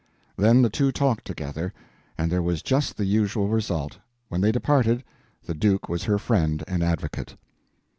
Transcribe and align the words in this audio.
Then 0.35 0.63
the 0.63 0.69
two 0.71 0.91
talked 0.91 1.25
together, 1.25 1.73
and 2.17 2.31
there 2.31 2.41
was 2.41 2.63
just 2.63 2.97
the 2.97 3.05
usual 3.05 3.47
result: 3.47 3.99
when 4.29 4.41
they 4.41 4.51
departed, 4.51 5.03
the 5.45 5.53
Duke 5.53 5.87
was 5.89 6.05
her 6.05 6.17
friend 6.17 6.63
and 6.67 6.81
advocate. 6.81 7.35